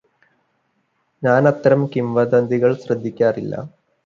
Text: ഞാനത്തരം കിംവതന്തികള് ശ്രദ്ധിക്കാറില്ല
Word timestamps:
ഞാനത്തരം 1.23 1.81
കിംവതന്തികള് 1.87 2.75
ശ്രദ്ധിക്കാറില്ല 2.75 3.53